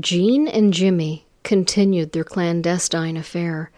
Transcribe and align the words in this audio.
Jean 0.00 0.46
and 0.46 0.72
Jimmy 0.72 1.26
continued 1.42 2.12
their 2.12 2.22
clandestine 2.22 3.16
affair, 3.16 3.70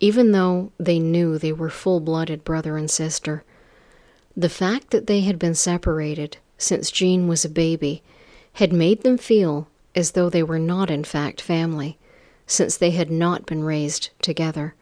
even 0.00 0.32
though 0.32 0.72
they 0.78 0.98
knew 0.98 1.36
they 1.36 1.52
were 1.52 1.68
full 1.68 2.00
blooded 2.00 2.42
brother 2.42 2.78
and 2.78 2.90
sister. 2.90 3.44
The 4.36 4.48
fact 4.48 4.90
that 4.90 5.06
they 5.06 5.20
had 5.20 5.38
been 5.38 5.54
separated 5.54 6.38
since 6.56 6.90
Jean 6.90 7.28
was 7.28 7.44
a 7.44 7.50
baby 7.50 8.02
had 8.54 8.72
made 8.72 9.02
them 9.02 9.18
feel 9.18 9.68
as 9.94 10.12
though 10.12 10.30
they 10.30 10.42
were 10.42 10.58
not 10.58 10.90
in 10.90 11.04
fact 11.04 11.40
family, 11.40 11.98
since 12.46 12.76
they 12.76 12.92
had 12.92 13.10
not 13.10 13.44
been 13.44 13.62
raised 13.62 14.10
together. 14.22 14.74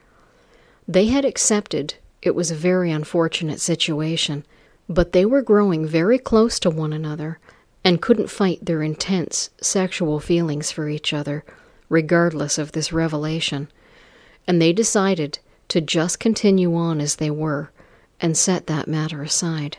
They 0.87 1.07
had 1.07 1.25
accepted 1.25 1.95
it 2.23 2.35
was 2.35 2.51
a 2.51 2.55
very 2.55 2.93
unfortunate 2.93 3.61
situation, 3.61 4.45
but 4.89 5.13
they 5.13 5.25
were 5.25 5.43
growing 5.43 5.87
very 5.87 6.19
close 6.19 6.61
to 6.61 6.71
one 6.71 6.93
another 6.93 7.41
and 7.87 8.03
couldn't 8.03 8.29
fight 8.29 8.65
their 8.65 8.83
intense 8.83 9.49
sexual 9.61 10.19
feelings 10.19 10.73
for 10.73 10.89
each 10.89 11.13
other, 11.13 11.45
regardless 11.89 12.59
of 12.59 12.73
this 12.73 12.93
revelation. 12.93 13.69
And 14.45 14.61
they 14.61 14.73
decided 14.73 15.39
to 15.69 15.81
just 15.81 16.19
continue 16.19 16.75
on 16.75 17.01
as 17.01 17.15
they 17.15 17.31
were 17.31 17.71
and 18.21 18.37
set 18.37 18.67
that 18.67 18.89
matter 18.89 19.23
aside. 19.23 19.77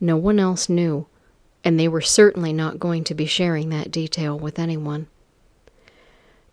No 0.00 0.16
one 0.16 0.38
else 0.38 0.70
knew, 0.70 1.08
and 1.62 1.78
they 1.78 1.88
were 1.88 2.00
certainly 2.00 2.54
not 2.54 2.78
going 2.78 3.04
to 3.04 3.14
be 3.14 3.26
sharing 3.26 3.68
that 3.68 3.90
detail 3.90 4.38
with 4.38 4.58
anyone. 4.58 5.06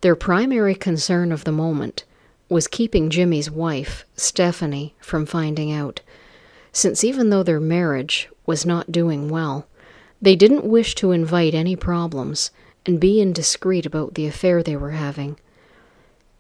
Their 0.02 0.18
primary 0.18 0.76
concern 0.76 1.32
of 1.32 1.46
the 1.46 1.54
moment 1.54 2.04
was 2.50 2.68
keeping 2.68 3.10
Jimmy's 3.10 3.50
wife, 3.50 4.04
Stephanie, 4.18 4.96
from 5.00 5.26
finding 5.26 5.72
out, 5.72 6.02
since 6.74 7.06
even 7.06 7.30
though 7.30 7.44
their 7.44 7.62
marriage 7.62 8.28
was 8.46 8.66
not 8.66 8.92
doing 8.92 9.30
well, 9.30 9.66
they 10.24 10.36
didn't 10.36 10.64
wish 10.64 10.96
to 10.96 11.12
invite 11.12 11.54
any 11.54 11.76
problems 11.76 12.50
and 12.86 13.00
be 13.00 13.22
indiscreet 13.22 13.86
about 13.86 14.16
the 14.16 14.26
affair 14.26 14.64
they 14.64 14.76
were 14.76 14.92
having. 14.92 15.38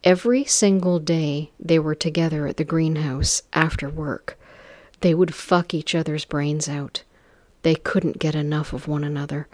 Every 0.04 0.44
single 0.44 1.00
day 1.00 1.52
they 1.59 1.80
were 1.80 1.95
together 1.95 2.48
at 2.48 2.58
the 2.58 2.64
greenhouse 2.64 3.44
after 3.54 3.89
work, 3.89 4.38
they 5.02 5.14
would 5.14 5.36
fuck 5.36 5.73
each 5.73 5.94
other's 5.94 6.26
brains 6.26 6.67
out. 6.67 7.04
They 7.61 7.76
couldn't 7.76 8.20
get 8.20 8.36
enough 8.36 8.73
of 8.73 8.88
one 8.88 9.04
another. 9.04 9.48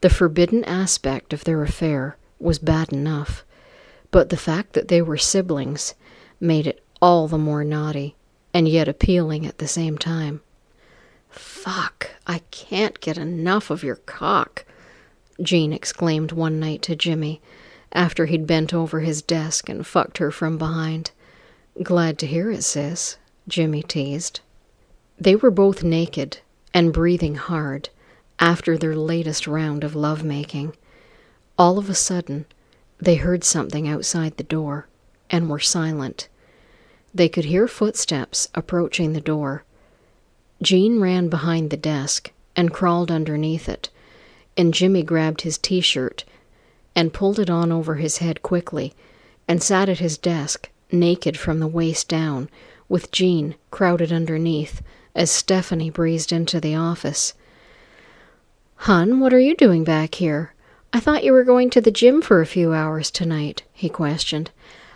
The 0.00 0.10
forbidden 0.10 0.64
aspect 0.64 1.32
of 1.32 1.44
their 1.44 1.62
affair 1.62 2.16
was 2.38 2.58
bad 2.58 2.92
enough 2.92 3.44
but 4.14 4.28
the 4.28 4.36
fact 4.36 4.74
that 4.74 4.86
they 4.86 5.02
were 5.02 5.16
siblings 5.16 5.96
made 6.38 6.68
it 6.68 6.80
all 7.02 7.26
the 7.26 7.36
more 7.36 7.64
naughty 7.64 8.14
and 8.54 8.68
yet 8.68 8.86
appealing 8.86 9.44
at 9.44 9.58
the 9.58 9.66
same 9.66 9.98
time. 9.98 10.40
Fuck, 11.34 12.10
I 12.26 12.38
can't 12.50 13.00
get 13.00 13.18
enough 13.18 13.70
of 13.70 13.82
your 13.82 13.96
cock, 13.96 14.64
Jean 15.42 15.72
exclaimed 15.72 16.30
one 16.30 16.60
night 16.60 16.80
to 16.82 16.94
Jimmy 16.94 17.40
after 17.92 18.26
he'd 18.26 18.46
bent 18.46 18.72
over 18.72 19.00
his 19.00 19.20
desk 19.20 19.68
and 19.68 19.86
fucked 19.86 20.18
her 20.18 20.30
from 20.30 20.58
behind. 20.58 21.10
Glad 21.82 22.18
to 22.18 22.26
hear 22.26 22.50
it, 22.50 22.62
sis, 22.62 23.16
Jimmy 23.48 23.82
teased. 23.82 24.40
They 25.18 25.34
were 25.34 25.50
both 25.50 25.82
naked 25.82 26.38
and 26.72 26.92
breathing 26.92 27.34
hard 27.34 27.88
after 28.38 28.78
their 28.78 28.96
latest 28.96 29.46
round 29.46 29.82
of 29.82 29.96
lovemaking. 29.96 30.76
All 31.58 31.78
of 31.78 31.90
a 31.90 31.94
sudden, 31.94 32.46
they 33.00 33.16
heard 33.16 33.42
something 33.42 33.88
outside 33.88 34.36
the 34.36 34.44
door 34.44 34.86
and 35.30 35.50
were 35.50 35.60
silent. 35.60 36.28
They 37.12 37.28
could 37.28 37.46
hear 37.46 37.68
footsteps 37.68 38.48
approaching 38.54 39.12
the 39.12 39.20
door. 39.20 39.64
Jean 40.64 40.98
ran 40.98 41.28
behind 41.28 41.70
the 41.70 41.76
desk 41.76 42.32
and 42.56 42.72
crawled 42.72 43.10
underneath 43.10 43.68
it, 43.68 43.90
and 44.56 44.72
Jimmy 44.72 45.02
grabbed 45.02 45.42
his 45.42 45.58
t 45.58 45.80
shirt 45.80 46.24
and 46.96 47.12
pulled 47.12 47.38
it 47.38 47.50
on 47.50 47.70
over 47.70 47.96
his 47.96 48.18
head 48.18 48.42
quickly 48.42 48.94
and 49.46 49.62
sat 49.62 49.88
at 49.88 49.98
his 49.98 50.16
desk, 50.16 50.70
naked 50.90 51.38
from 51.38 51.60
the 51.60 51.66
waist 51.66 52.08
down, 52.08 52.48
with 52.88 53.10
Jean 53.10 53.56
crowded 53.70 54.10
underneath 54.10 54.80
as 55.14 55.30
Stephanie 55.30 55.90
breezed 55.90 56.32
into 56.32 56.60
the 56.60 56.74
office. 56.74 57.34
Hun, 58.76 59.20
what 59.20 59.34
are 59.34 59.40
you 59.40 59.54
doing 59.54 59.84
back 59.84 60.14
here? 60.16 60.54
I 60.92 61.00
thought 61.00 61.24
you 61.24 61.32
were 61.32 61.44
going 61.44 61.70
to 61.70 61.80
the 61.80 61.90
gym 61.90 62.22
for 62.22 62.40
a 62.40 62.46
few 62.46 62.72
hours 62.72 63.10
tonight, 63.10 63.64
he 63.72 63.88
questioned. 63.88 64.50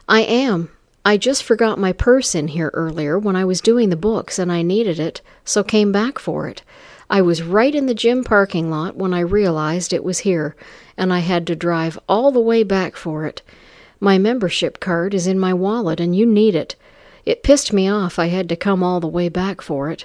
I 0.09 0.21
am. 0.21 0.71
I 1.09 1.17
just 1.17 1.43
forgot 1.43 1.79
my 1.79 1.95
purse 1.95 2.35
in 2.35 2.49
here 2.49 2.71
earlier 2.75 3.19
when 3.19 3.35
I 3.35 3.47
was 3.47 3.63
doing 3.63 3.89
the 3.89 3.97
books 3.97 4.39
and 4.39 4.53
I 4.53 4.61
needed 4.61 5.01
it, 5.01 5.23
so 5.43 5.65
came 5.65 5.91
back 5.91 6.19
for 6.19 6.49
it. 6.49 6.61
I 7.09 7.23
was 7.23 7.41
right 7.43 7.75
in 7.75 7.87
the 7.87 7.95
gym 7.95 8.25
parking 8.25 8.69
lot 8.69 8.95
when 8.95 9.15
I 9.15 9.21
realized 9.21 9.95
it 9.95 10.05
was 10.05 10.19
here, 10.19 10.55
and 10.99 11.11
I 11.11 11.21
had 11.21 11.47
to 11.47 11.57
drive 11.57 11.99
all 12.11 12.31
the 12.31 12.41
way 12.41 12.63
back 12.63 12.95
for 12.95 13.25
it. 13.25 13.41
My 14.01 14.19
membership 14.19 14.81
card 14.81 15.15
is 15.15 15.27
in 15.27 15.39
my 15.39 15.55
wallet 15.55 15.99
and 15.99 16.15
you 16.15 16.27
need 16.27 16.55
it. 16.55 16.77
It 17.25 17.43
pissed 17.43 17.73
me 17.73 17.89
off 17.89 18.19
I 18.19 18.27
had 18.27 18.47
to 18.51 18.55
come 18.55 18.83
all 18.83 19.01
the 19.01 19.09
way 19.09 19.31
back 19.31 19.63
for 19.63 19.91
it. 19.91 20.05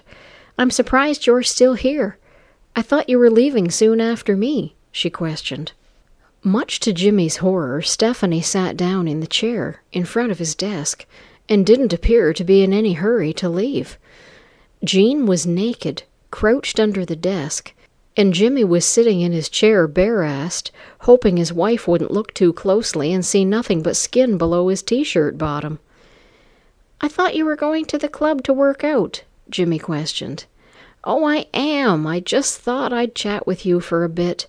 I'm 0.58 0.72
surprised 0.72 1.26
you're 1.26 1.44
still 1.44 1.74
here. 1.74 2.18
I 2.78 2.82
thought 2.82 3.10
you 3.10 3.20
were 3.20 3.30
leaving 3.30 3.70
soon 3.72 4.00
after 4.00 4.38
me, 4.38 4.76
she 4.90 5.10
questioned. 5.10 5.74
Much 6.46 6.82
to 6.82 6.92
Jimmy's 6.92 7.38
horror, 7.38 7.82
Stephanie 7.82 8.42
sat 8.42 8.76
down 8.76 9.08
in 9.08 9.22
the 9.22 9.28
chair 9.28 9.82
in 9.94 10.04
front 10.04 10.30
of 10.30 10.40
his 10.40 10.56
desk 10.56 11.06
and 11.48 11.66
didn't 11.66 11.94
appear 11.94 12.34
to 12.34 12.44
be 12.44 12.62
in 12.62 12.74
any 12.74 12.94
hurry 12.94 13.32
to 13.32 13.48
leave. 13.48 13.98
Jean 14.84 15.26
was 15.26 15.46
naked, 15.46 16.04
crouched 16.32 16.82
under 16.82 17.06
the 17.06 17.16
desk, 17.16 17.74
and 18.18 18.34
Jimmy 18.34 18.66
was 18.66 18.84
sitting 18.84 19.22
in 19.22 19.32
his 19.32 19.48
chair 19.48 19.88
bare-assed, 19.88 20.70
hoping 21.00 21.38
his 21.38 21.54
wife 21.54 21.88
wouldn't 21.88 22.12
look 22.12 22.34
too 22.34 22.52
closely 22.52 23.14
and 23.14 23.26
see 23.26 23.46
nothing 23.46 23.82
but 23.82 23.96
skin 23.96 24.38
below 24.38 24.68
his 24.68 24.84
t-shirt 24.84 25.38
bottom. 25.38 25.80
I 27.00 27.08
thought 27.08 27.36
you 27.36 27.46
were 27.46 27.56
going 27.56 27.86
to 27.86 27.98
the 27.98 28.10
club 28.10 28.44
to 28.44 28.54
work 28.54 28.84
out, 28.84 29.24
Jimmy 29.50 29.80
questioned. 29.80 30.46
Oh, 31.06 31.26
I 31.26 31.48
am. 31.54 32.06
I 32.06 32.20
just 32.20 32.60
thought 32.60 32.92
I'd 32.92 33.16
chat 33.16 33.48
with 33.48 33.66
you 33.66 33.80
for 33.80 34.04
a 34.04 34.10
bit. 34.10 34.46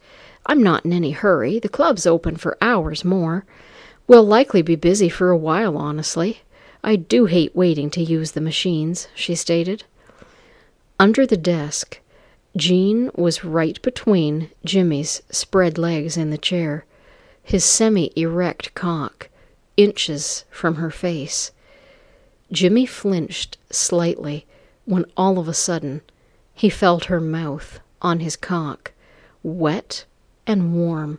I'm 0.47 0.63
not 0.63 0.85
in 0.85 0.93
any 0.93 1.13
hurry. 1.13 1.59
The 1.59 1.69
club's 1.69 2.07
open 2.07 2.37
for 2.37 2.59
hours 2.61 3.05
more. 3.05 3.45
We'll 4.07 4.25
likely 4.25 4.63
be 4.63 4.77
busy 4.77 5.09
for 5.09 5.31
a 5.31 5.37
while, 5.37 5.77
honestly. 5.77 6.41
I 6.83 6.97
do 6.97 7.25
hate 7.25 7.57
waiting 7.57 7.89
to 7.91 8.03
use 8.03 8.33
the 8.33 8.41
machines, 8.41 9.09
she 9.15 9.35
stated. 9.35 9.85
Under 11.01 11.27
the 11.27 11.37
desk, 11.37 11.99
Jean 12.57 13.11
was 13.15 13.45
right 13.45 13.81
between 13.81 14.51
Jimmy's 14.65 15.23
spread 15.31 15.79
legs 15.79 16.17
in 16.17 16.31
the 16.31 16.39
chair, 16.39 16.85
his 17.43 17.65
semi 17.65 18.13
erect 18.15 18.75
cock 18.75 19.29
inches 19.77 20.45
from 20.51 20.77
her 20.77 20.91
face. 20.91 21.51
Jimmy 22.53 22.87
flinched 22.87 23.57
slightly 23.71 24.47
when 24.85 25.07
all 25.17 25.39
of 25.39 25.49
a 25.49 25.55
sudden 25.55 26.03
he 26.53 26.69
felt 26.69 27.07
her 27.07 27.21
mouth 27.21 27.81
on 28.03 28.21
his 28.21 28.37
cock, 28.37 28.93
wet 29.43 30.05
and 30.47 30.75
warm, 30.75 31.19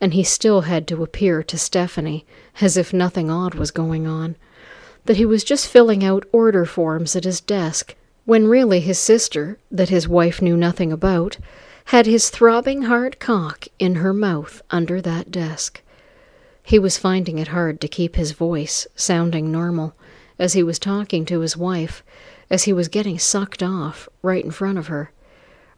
and 0.00 0.14
he 0.14 0.22
still 0.22 0.62
had 0.62 0.86
to 0.88 1.02
appear 1.02 1.42
to 1.42 1.58
Stephanie 1.58 2.26
as 2.60 2.76
if 2.76 2.92
nothing 2.92 3.30
odd 3.30 3.54
was 3.54 3.70
going 3.70 4.06
on, 4.06 4.36
that 5.04 5.16
he 5.16 5.24
was 5.24 5.44
just 5.44 5.68
filling 5.68 6.04
out 6.04 6.26
order 6.32 6.64
forms 6.64 7.14
at 7.16 7.24
his 7.24 7.40
desk, 7.40 7.94
when 8.24 8.48
really 8.48 8.80
his 8.80 8.98
sister, 8.98 9.58
that 9.70 9.88
his 9.88 10.08
wife 10.08 10.42
knew 10.42 10.56
nothing 10.56 10.92
about, 10.92 11.38
had 11.86 12.06
his 12.06 12.30
throbbing 12.30 12.82
hard 12.82 13.18
cock 13.20 13.66
in 13.78 13.96
her 13.96 14.12
mouth 14.12 14.60
under 14.70 15.00
that 15.00 15.30
desk. 15.30 15.80
He 16.62 16.78
was 16.80 16.98
finding 16.98 17.38
it 17.38 17.48
hard 17.48 17.80
to 17.80 17.88
keep 17.88 18.16
his 18.16 18.32
voice 18.32 18.88
sounding 18.96 19.52
normal 19.52 19.94
as 20.38 20.54
he 20.54 20.64
was 20.64 20.80
talking 20.80 21.24
to 21.26 21.40
his 21.40 21.56
wife, 21.56 22.02
as 22.50 22.64
he 22.64 22.72
was 22.72 22.88
getting 22.88 23.18
sucked 23.18 23.62
off 23.62 24.08
right 24.22 24.44
in 24.44 24.50
front 24.50 24.76
of 24.76 24.88
her. 24.88 25.12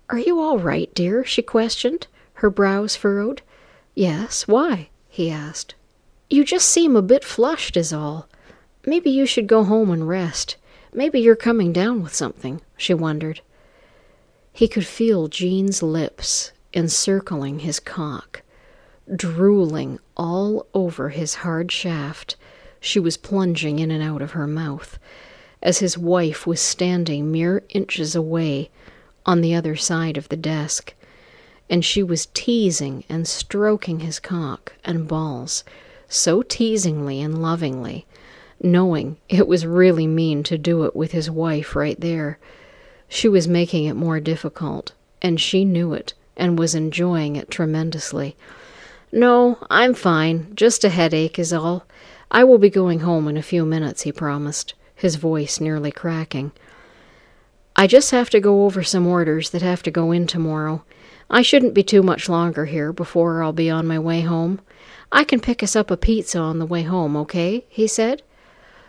Are 0.09 0.19
you 0.19 0.41
all 0.41 0.59
right, 0.59 0.93
dear? 0.95 1.25
she 1.25 1.43
questioned 1.43 2.07
her 2.39 2.51
brows 2.51 2.95
furrowed. 2.95 3.43
Yes, 3.97 4.47
why? 4.47 4.91
he 5.09 5.29
asked. 5.29 5.75
You 6.31 6.45
just 6.45 6.69
seem 6.69 6.95
a 6.95 7.03
bit 7.03 7.25
flushed, 7.25 7.77
is 7.77 7.93
all. 7.93 8.29
Maybe 8.87 9.11
you 9.11 9.27
should 9.27 9.49
go 9.49 9.65
home 9.65 9.91
and 9.91 10.07
rest. 10.07 10.57
Maybe 10.93 11.19
you're 11.19 11.35
coming 11.35 11.73
down 11.73 12.01
with 12.01 12.15
something, 12.15 12.61
she 12.77 12.95
wondered. 12.95 13.41
He 14.53 14.69
could 14.69 14.87
feel 14.87 15.27
Jean's 15.27 15.83
lips 15.83 16.53
encircling 16.73 17.61
his 17.61 17.81
cock, 17.81 18.43
drooling 19.15 19.99
all 20.17 20.67
over 20.75 21.09
his 21.09 21.37
hard 21.37 21.73
shaft. 21.73 22.37
She 22.79 23.01
was 23.01 23.17
plunging 23.17 23.81
in 23.81 23.91
and 23.91 24.03
out 24.03 24.23
of 24.23 24.33
her 24.33 24.47
mouth, 24.47 24.97
as 25.61 25.79
his 25.79 25.99
wife 25.99 26.47
was 26.47 26.61
standing 26.61 27.33
mere 27.33 27.65
inches 27.71 28.15
away 28.15 28.71
on 29.27 29.41
the 29.41 29.57
other 29.57 29.75
side 29.75 30.17
of 30.17 30.29
the 30.29 30.37
desk 30.37 30.95
and 31.71 31.85
she 31.85 32.03
was 32.03 32.27
teasing 32.35 33.05
and 33.09 33.27
stroking 33.27 34.01
his 34.01 34.19
cock 34.19 34.75
and 34.85 35.09
balls 35.09 35.65
so 36.09 36.43
teasingly 36.43 37.21
and 37.21 37.41
lovingly, 37.43 38.07
knowing 38.63 39.19
it 39.29 39.47
was 39.47 39.67
really 39.67 40.07
mean 40.07 40.43
to 40.43 40.59
do 40.59 40.85
it 40.85 40.97
with 40.97 41.13
his 41.13 41.31
wife 41.31 41.77
right 41.77 42.01
there. 42.01 42.39
She 43.09 43.29
was 43.29 43.47
making 43.47 43.85
it 43.85 43.95
more 43.95 44.21
difficult, 44.21 44.93
and 45.21 45.41
she 45.41 45.65
knew 45.65 45.93
it 45.93 46.15
and 46.37 46.59
was 46.59 46.75
enjoying 46.75 47.37
it 47.37 47.51
tremendously. 47.51 48.37
No, 49.13 49.59
I'm 49.71 49.95
fine. 49.95 50.55
Just 50.55 50.85
a 50.85 50.89
headache 50.89 51.39
is 51.39 51.53
all. 51.53 51.87
I 52.31 52.45
will 52.45 52.59
be 52.59 52.71
going 52.71 53.01
home 53.01 53.29
in 53.29 53.37
a 53.37 53.43
few 53.43 53.65
minutes, 53.65 54.03
he 54.03 54.13
promised, 54.13 54.75
his 54.95 55.17
voice 55.17 55.61
nearly 55.61 55.91
cracking. 55.91 56.53
I 57.75 57.87
just 57.87 58.11
have 58.11 58.29
to 58.31 58.41
go 58.41 58.65
over 58.65 58.83
some 58.83 59.07
orders 59.07 59.51
that 59.51 59.63
have 59.63 59.83
to 59.85 59.91
go 59.91 60.13
in 60.13 60.27
tomorrow. 60.27 60.85
I 61.31 61.43
shouldn't 61.43 61.75
be 61.75 61.83
too 61.83 62.03
much 62.03 62.29
longer 62.29 62.65
here 62.65 62.93
before 62.93 63.43
I'll 63.43 63.53
be 63.53 63.69
on 63.69 63.87
my 63.87 63.99
way 63.99 64.23
home. 64.23 64.61
I 65.13 65.25
can 65.25 65.41
pick 65.41 65.63
us 65.63 65.77
up 65.77 65.91
a 65.91 65.97
pizza 65.97 66.39
on 66.39 66.59
the 66.59 66.67
way 66.67 66.83
home, 66.83 67.17
okay? 67.17 67.65
he 67.69 67.87
said. 67.87 68.23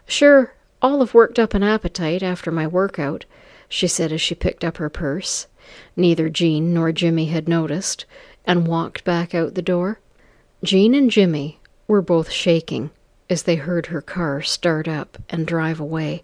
Sure, 0.06 0.54
I'll 0.82 1.00
have 1.00 1.14
worked 1.14 1.38
up 1.38 1.54
an 1.54 1.64
appetite 1.64 2.24
after 2.24 2.52
my 2.52 2.66
workout, 2.66 3.26
she 3.68 3.88
said 3.88 4.12
as 4.12 4.22
she 4.22 4.36
picked 4.36 4.64
up 4.64 4.78
her 4.78 4.90
purse. 4.90 5.48
Neither 5.96 6.30
Jean 6.30 6.74
nor 6.74 6.92
Jimmy 6.92 7.26
had 7.26 7.48
noticed, 7.48 8.06
and 8.46 8.68
walked 8.68 9.04
back 9.04 9.36
out 9.36 9.56
the 9.56 9.62
door. 9.62 10.00
Jean 10.64 10.94
and 10.94 11.12
Jimmy 11.12 11.60
were 11.88 12.02
both 12.02 12.32
shaking 12.32 12.90
as 13.30 13.44
they 13.44 13.56
heard 13.56 13.88
her 13.88 14.02
car 14.02 14.42
start 14.42 14.88
up 14.88 15.18
and 15.30 15.46
drive 15.46 15.80
away. 15.80 16.24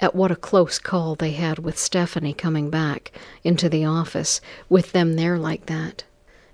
At 0.00 0.14
what 0.14 0.30
a 0.30 0.36
close 0.36 0.78
call 0.78 1.14
they 1.14 1.32
had 1.32 1.58
with 1.58 1.78
Stephanie 1.78 2.32
coming 2.32 2.70
back 2.70 3.12
into 3.44 3.68
the 3.68 3.84
office 3.84 4.40
with 4.70 4.92
them 4.92 5.14
there 5.14 5.38
like 5.38 5.66
that. 5.66 6.04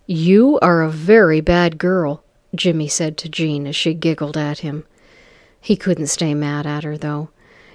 You 0.04 0.58
are 0.60 0.82
a 0.82 0.90
very 0.90 1.40
bad 1.40 1.78
girl, 1.78 2.24
Jimmy 2.56 2.88
said 2.88 3.16
to 3.18 3.28
Jean 3.28 3.68
as 3.68 3.76
she 3.76 3.94
giggled 3.94 4.36
at 4.36 4.58
him. 4.58 4.84
He 5.60 5.76
couldn't 5.76 6.08
stay 6.08 6.34
mad 6.34 6.66
at 6.66 6.82
her, 6.82 6.98
though, 6.98 7.30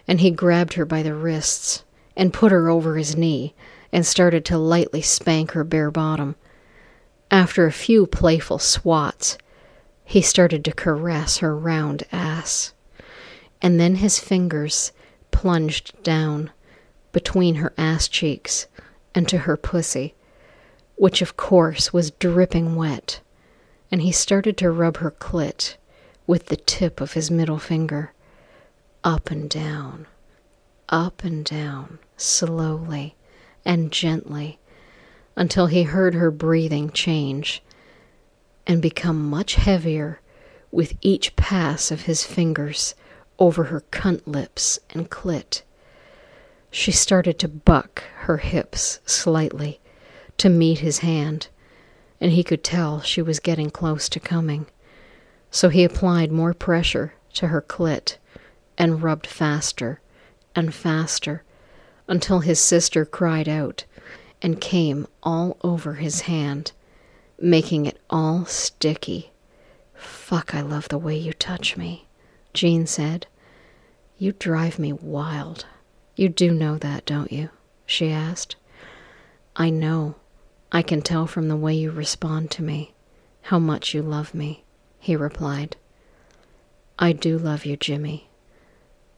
and 0.07 0.19
he 0.19 0.29
grabbed 0.29 0.73
her 0.73 0.85
by 0.85 1.03
the 1.03 1.15
wrists 1.15 1.85
and 2.17 2.33
put 2.33 2.51
her 2.51 2.69
over 2.69 2.97
his 2.97 3.15
knee 3.15 3.53
and 3.94 4.06
started 4.06 4.44
to 4.45 4.57
lightly 4.57 5.01
spank 5.01 5.51
her 5.51 5.63
bare 5.63 5.91
bottom. 5.91 6.35
After 7.29 7.65
a 7.65 7.71
few 7.71 8.07
playful 8.07 8.59
swats, 8.59 9.38
he 10.03 10.21
started 10.21 10.65
to 10.65 10.74
caress 10.74 11.38
her 11.38 11.56
round 11.56 12.03
ass. 12.12 12.74
And 13.62 13.79
then 13.79 13.95
his 13.95 14.19
fingers 14.19 14.91
plunged 15.41 15.91
down 16.03 16.51
between 17.11 17.55
her 17.55 17.73
ass 17.75 18.07
cheeks 18.07 18.67
and 19.15 19.27
to 19.27 19.39
her 19.39 19.57
pussy, 19.57 20.13
which 20.97 21.19
of 21.19 21.35
course 21.35 21.91
was 21.91 22.11
dripping 22.11 22.75
wet, 22.75 23.19
and 23.89 24.03
he 24.03 24.11
started 24.11 24.55
to 24.55 24.69
rub 24.69 24.97
her 24.97 25.09
clit 25.09 25.77
with 26.27 26.45
the 26.45 26.55
tip 26.55 27.01
of 27.01 27.13
his 27.13 27.31
middle 27.31 27.57
finger, 27.57 28.13
up 29.03 29.31
and 29.31 29.49
down, 29.49 30.05
up 30.89 31.23
and 31.23 31.43
down, 31.43 31.97
slowly 32.17 33.15
and 33.65 33.91
gently, 33.91 34.59
until 35.35 35.65
he 35.65 35.81
heard 35.81 36.13
her 36.13 36.29
breathing 36.29 36.91
change 36.91 37.63
and 38.67 38.79
become 38.79 39.27
much 39.27 39.55
heavier 39.55 40.21
with 40.69 40.93
each 41.01 41.35
pass 41.35 41.89
of 41.89 42.01
his 42.01 42.23
fingers 42.23 42.93
over 43.41 43.65
her 43.65 43.83
cunt 43.91 44.21
lips 44.25 44.79
and 44.91 45.09
clit. 45.09 45.63
She 46.69 46.93
started 46.93 47.38
to 47.39 47.49
buck 47.49 48.03
her 48.19 48.38
hips 48.38 48.99
slightly 49.05 49.81
to 50.38 50.47
meet 50.47 50.79
his 50.79 50.99
hand, 50.99 51.49
and 52.21 52.31
he 52.31 52.43
could 52.43 52.63
tell 52.63 53.01
she 53.01 53.21
was 53.21 53.39
getting 53.41 53.69
close 53.69 54.07
to 54.09 54.19
coming. 54.19 54.67
So 55.49 55.67
he 55.67 55.83
applied 55.83 56.31
more 56.31 56.53
pressure 56.53 57.15
to 57.33 57.47
her 57.47 57.61
clit 57.61 58.17
and 58.77 59.03
rubbed 59.03 59.27
faster 59.27 59.99
and 60.55 60.73
faster 60.73 61.43
until 62.07 62.39
his 62.39 62.59
sister 62.59 63.03
cried 63.03 63.49
out 63.49 63.83
and 64.41 64.61
came 64.61 65.07
all 65.23 65.57
over 65.63 65.95
his 65.95 66.21
hand 66.21 66.71
making 67.41 67.88
it 67.88 67.99
all 68.09 68.45
sticky. 68.45 69.31
Fuck, 69.95 70.53
I 70.53 70.61
love 70.61 70.88
the 70.89 70.97
way 70.97 71.17
you 71.17 71.33
touch 71.33 71.75
me, 71.75 72.07
Jean 72.53 72.85
said. 72.85 73.25
You 74.21 74.33
drive 74.33 74.77
me 74.77 74.94
wild. 74.94 75.65
You 76.15 76.29
do 76.29 76.51
know 76.51 76.77
that, 76.77 77.07
don't 77.07 77.31
you? 77.31 77.50
she 77.88 78.12
asked. 78.12 78.56
I 79.56 79.71
know. 79.71 80.13
I 80.71 80.83
can 80.83 81.01
tell 81.01 81.25
from 81.25 81.47
the 81.47 81.56
way 81.56 81.73
you 81.73 81.89
respond 81.89 82.51
to 82.51 82.62
me 82.62 82.94
how 83.41 83.57
much 83.57 83.95
you 83.95 84.03
love 84.03 84.35
me, 84.35 84.63
he 85.00 85.15
replied. 85.15 85.75
I 87.00 87.13
do 87.13 87.35
love 87.39 87.65
you, 87.65 87.75
Jimmy. 87.75 88.29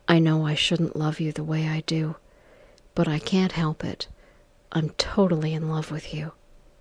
I 0.08 0.20
know 0.20 0.46
I 0.46 0.56
shouldn't 0.56 0.96
love 0.96 1.20
you 1.20 1.34
the 1.34 1.44
way 1.44 1.68
I 1.68 1.82
do, 1.82 2.16
but 2.96 3.10
I 3.10 3.20
can't 3.20 3.52
help 3.52 3.84
it. 3.84 4.08
I'm 4.72 4.92
totally 4.92 5.54
in 5.54 5.68
love 5.68 5.92
with 5.92 6.14
you, 6.14 6.32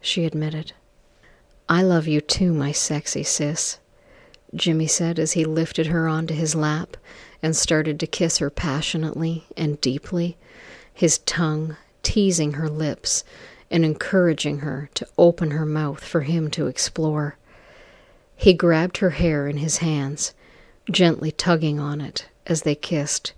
she 0.01 0.25
admitted. 0.25 0.75
I 1.69 1.83
love 1.83 2.07
you 2.07 2.21
too, 2.21 2.55
my 2.55 2.71
sexy 2.71 3.25
sis, 3.25 3.81
Jimmy 4.55 4.87
said 4.87 5.19
as 5.19 5.33
he 5.33 5.45
lifted 5.45 5.87
her 5.87 6.07
onto 6.07 6.35
his 6.35 6.55
lap 6.55 6.97
and 7.43 7.57
started 7.57 7.99
to 7.99 8.07
kiss 8.07 8.39
her 8.39 8.51
passionately 8.51 9.47
and 9.57 9.81
deeply, 9.81 10.37
his 10.93 11.19
tongue 11.19 11.77
teasing 12.03 12.53
her 12.53 12.69
lips 12.69 13.25
and 13.71 13.85
encouraging 13.85 14.59
her 14.61 14.91
to 14.95 15.07
open 15.17 15.51
her 15.53 15.67
mouth 15.67 16.05
for 16.05 16.21
him 16.21 16.51
to 16.51 16.67
explore. 16.67 17.37
He 18.37 18.53
grabbed 18.53 18.99
her 18.99 19.11
hair 19.11 19.49
in 19.49 19.59
his 19.59 19.79
hands, 19.79 20.35
gently 20.91 21.33
tugging 21.33 21.81
on 21.81 22.01
it 22.01 22.27
as 22.47 22.63
they 22.63 22.75
kissed. 22.75 23.33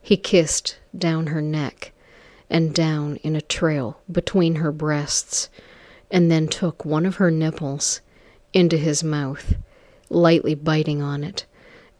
He 0.00 0.16
kissed 0.16 0.78
down 0.96 1.28
her 1.28 1.42
neck 1.42 1.92
and 2.48 2.74
down 2.74 3.16
in 3.16 3.34
a 3.34 3.40
trail 3.40 3.98
between 4.10 4.56
her 4.56 4.72
breasts 4.72 5.48
and 6.10 6.30
then 6.30 6.46
took 6.46 6.84
one 6.84 7.04
of 7.04 7.16
her 7.16 7.30
nipples 7.30 8.00
into 8.52 8.76
his 8.76 9.02
mouth, 9.02 9.56
lightly 10.08 10.54
biting 10.54 11.02
on 11.02 11.24
it, 11.24 11.44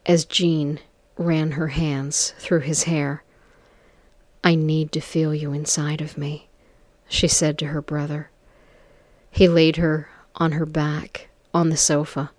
as 0.04 0.24
Jean 0.24 0.78
ran 1.16 1.52
her 1.52 1.68
hands 1.68 2.34
through 2.38 2.60
his 2.60 2.84
hair. 2.84 3.22
I 4.44 4.54
need 4.54 4.92
to 4.92 5.00
feel 5.00 5.34
you 5.34 5.52
inside 5.52 6.00
of 6.00 6.18
me, 6.18 6.48
she 7.08 7.28
said 7.28 7.58
to 7.58 7.66
her 7.66 7.82
brother. 7.82 8.30
He 9.30 9.48
laid 9.48 9.76
her 9.76 10.08
on 10.36 10.52
her 10.52 10.66
back 10.66 11.28
on 11.52 11.70
the 11.70 11.76
sofa 11.76 12.30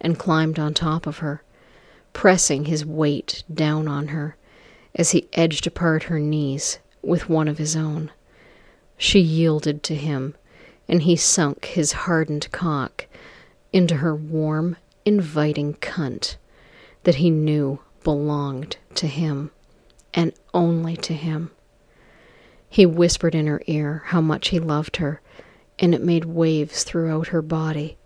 and 0.00 0.18
climbed 0.18 0.58
on 0.58 0.74
top 0.74 1.06
of 1.06 1.18
her, 1.18 1.42
pressing 2.12 2.66
his 2.66 2.84
weight 2.84 3.42
down 3.52 3.88
on 3.88 4.08
her 4.08 4.36
as 4.94 5.10
he 5.10 5.28
edged 5.32 5.66
apart 5.66 6.04
her 6.04 6.18
knees 6.18 6.78
with 7.02 7.28
one 7.28 7.48
of 7.48 7.58
his 7.58 7.76
own. 7.76 8.10
She 8.98 9.20
yielded 9.20 9.82
to 9.84 9.94
him 9.94 10.34
and 10.88 11.02
he 11.02 11.16
sunk 11.16 11.66
his 11.66 11.92
hardened 11.92 12.50
cock 12.52 13.06
into 13.72 13.96
her 13.96 14.14
warm, 14.14 14.76
inviting 15.04 15.74
cunt 15.74 16.36
that 17.02 17.16
he 17.16 17.30
knew 17.30 17.80
belonged 18.06 18.76
to 18.94 19.08
him 19.08 19.50
and 20.14 20.32
only 20.54 20.96
to 20.96 21.12
him. 21.12 21.50
He 22.68 22.86
whispered 22.86 23.34
in 23.34 23.48
her 23.48 23.60
ear 23.66 24.04
how 24.06 24.20
much 24.20 24.50
he 24.50 24.60
loved 24.60 24.98
her, 24.98 25.20
and 25.80 25.92
it 25.92 26.00
made 26.00 26.24
waves 26.24 26.84
throughout 26.84 27.26
her 27.28 27.42
body 27.42 27.98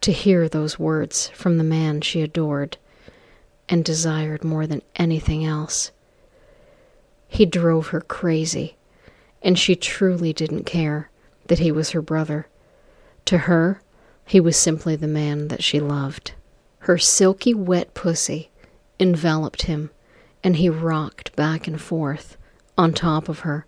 to 0.00 0.12
hear 0.12 0.48
those 0.48 0.78
words 0.78 1.26
from 1.30 1.58
the 1.58 1.64
man 1.64 2.00
she 2.00 2.22
adored 2.22 2.76
and 3.68 3.84
desired 3.84 4.44
more 4.44 4.64
than 4.64 4.80
anything 4.94 5.44
else. 5.44 5.90
He 7.26 7.44
drove 7.44 7.88
her 7.88 8.00
crazy, 8.00 8.76
and 9.42 9.58
she 9.58 9.74
truly 9.74 10.32
didn't 10.32 10.66
care 10.66 11.10
that 11.48 11.58
he 11.58 11.72
was 11.72 11.90
her 11.90 12.02
brother. 12.02 12.46
To 13.24 13.38
her, 13.38 13.82
he 14.24 14.38
was 14.38 14.56
simply 14.56 14.94
the 14.94 15.08
man 15.08 15.48
that 15.48 15.64
she 15.64 15.80
loved. 15.80 16.30
Her 16.78 16.96
silky, 16.96 17.52
wet 17.52 17.92
pussy 17.92 18.50
enveloped 18.98 19.62
him, 19.62 19.90
and 20.44 20.56
he 20.56 20.68
rocked 20.68 21.34
back 21.36 21.66
and 21.66 21.80
forth 21.80 22.36
on 22.76 22.92
top 22.92 23.28
of 23.28 23.40
her 23.40 23.66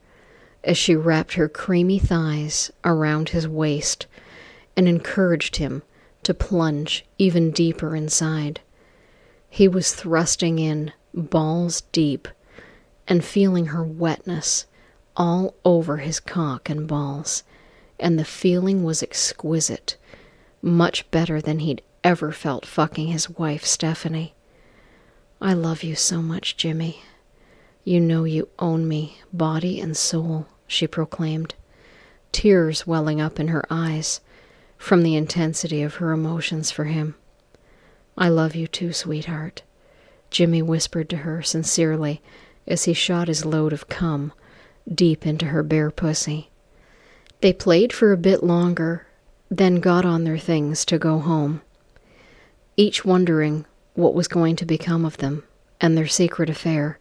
as 0.62 0.78
she 0.78 0.96
wrapped 0.96 1.34
her 1.34 1.48
creamy 1.48 1.98
thighs 1.98 2.70
around 2.84 3.30
his 3.30 3.46
waist 3.46 4.06
and 4.76 4.88
encouraged 4.88 5.56
him 5.56 5.82
to 6.22 6.32
plunge 6.34 7.04
even 7.18 7.50
deeper 7.50 7.94
inside. 7.94 8.60
He 9.48 9.68
was 9.68 9.94
thrusting 9.94 10.58
in 10.58 10.92
balls 11.12 11.82
deep 11.92 12.28
and 13.06 13.24
feeling 13.24 13.66
her 13.66 13.84
wetness 13.84 14.66
all 15.16 15.54
over 15.64 15.98
his 15.98 16.18
cock 16.18 16.68
and 16.70 16.88
balls 16.88 17.44
and 17.98 18.18
the 18.18 18.24
feeling 18.24 18.82
was 18.82 19.02
exquisite, 19.02 19.96
much 20.60 21.08
better 21.10 21.40
than 21.40 21.60
he'd 21.60 21.82
ever 22.02 22.32
felt 22.32 22.66
fucking 22.66 23.08
his 23.08 23.30
wife, 23.30 23.64
Stephanie. 23.64 24.34
I 25.44 25.52
love 25.52 25.82
you 25.82 25.94
so 25.94 26.22
much, 26.22 26.56
Jimmy. 26.56 27.02
You 27.84 28.00
know 28.00 28.24
you 28.24 28.48
own 28.58 28.88
me, 28.88 29.18
body 29.30 29.78
and 29.78 29.94
soul, 29.94 30.46
she 30.66 30.86
proclaimed, 30.86 31.54
tears 32.32 32.86
welling 32.86 33.20
up 33.20 33.38
in 33.38 33.48
her 33.48 33.62
eyes 33.68 34.22
from 34.78 35.02
the 35.02 35.16
intensity 35.16 35.82
of 35.82 35.96
her 35.96 36.12
emotions 36.12 36.70
for 36.70 36.84
him. 36.84 37.14
I 38.16 38.30
love 38.30 38.54
you 38.54 38.66
too, 38.66 38.94
sweetheart, 38.94 39.62
Jimmy 40.30 40.62
whispered 40.62 41.10
to 41.10 41.18
her 41.18 41.42
sincerely 41.42 42.22
as 42.66 42.84
he 42.84 42.94
shot 42.94 43.28
his 43.28 43.44
load 43.44 43.74
of 43.74 43.90
cum 43.90 44.32
deep 44.90 45.26
into 45.26 45.44
her 45.44 45.62
bare 45.62 45.90
pussy. 45.90 46.48
They 47.42 47.52
played 47.52 47.92
for 47.92 48.12
a 48.12 48.16
bit 48.16 48.42
longer, 48.42 49.06
then 49.50 49.80
got 49.80 50.06
on 50.06 50.24
their 50.24 50.38
things 50.38 50.86
to 50.86 50.98
go 50.98 51.18
home. 51.18 51.60
each 52.78 53.04
wondering 53.04 53.66
what 53.94 54.14
was 54.14 54.28
going 54.28 54.56
to 54.56 54.66
become 54.66 55.04
of 55.04 55.16
them 55.18 55.44
and 55.80 55.96
their 55.96 56.06
secret 56.06 56.50
affair. 56.50 56.98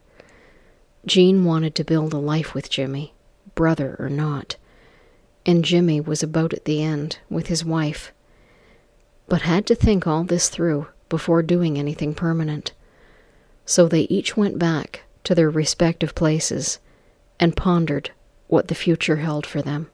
Jean 1.05 1.43
wanted 1.43 1.75
to 1.75 1.83
build 1.83 2.13
a 2.13 2.17
life 2.17 2.53
with 2.53 2.69
Jimmy, 2.69 3.13
brother 3.55 3.95
or 3.99 4.09
not, 4.09 4.55
and 5.45 5.65
Jimmy 5.65 5.99
was 5.99 6.23
about 6.23 6.53
at 6.53 6.65
the 6.65 6.81
end 6.81 7.19
with 7.29 7.47
his 7.47 7.65
wife, 7.65 8.11
but 9.27 9.41
had 9.41 9.65
to 9.67 9.75
think 9.75 10.07
all 10.07 10.23
this 10.23 10.49
through 10.49 10.87
before 11.09 11.43
doing 11.43 11.77
anything 11.77 12.13
permanent. 12.13 12.73
So 13.65 13.87
they 13.87 14.01
each 14.01 14.37
went 14.37 14.57
back 14.59 15.01
to 15.23 15.35
their 15.35 15.49
respective 15.49 16.15
places 16.15 16.79
and 17.39 17.55
pondered 17.55 18.11
what 18.47 18.67
the 18.67 18.75
future 18.75 19.17
held 19.17 19.45
for 19.45 19.61
them. 19.61 19.89